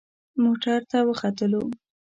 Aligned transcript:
موټر 0.41 0.79
ته 0.91 0.97
وختلو. 1.07 1.63